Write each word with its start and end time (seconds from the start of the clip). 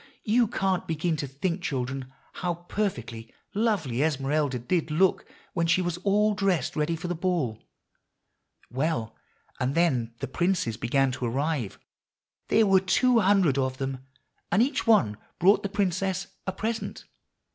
you 0.23 0.47
can't 0.47 0.87
begin 0.87 1.15
to 1.15 1.27
think, 1.27 1.61
children, 1.61 2.11
how 2.41 2.55
perfectly 2.55 3.31
lovely 3.53 4.01
Esmeralda 4.01 4.57
did 4.57 4.89
look 4.89 5.27
when 5.53 5.67
she 5.67 5.79
was 5.79 5.97
all 5.97 6.33
dressed 6.33 6.75
ready 6.75 6.95
for 6.95 7.07
the 7.07 7.13
Ball. 7.13 7.61
Well, 8.71 9.15
and 9.59 9.75
then 9.75 10.15
the 10.17 10.27
princes 10.27 10.75
began 10.75 11.11
to 11.11 11.25
arrive. 11.25 11.77
There 12.47 12.65
were 12.65 12.79
two 12.79 13.19
hundred 13.19 13.59
of 13.59 13.77
them, 13.77 13.99
and 14.51 14.63
each 14.63 14.87
one 14.87 15.17
brought 15.37 15.61
the 15.61 15.69
princess 15.69 16.25
a 16.47 16.51
present. 16.51 17.05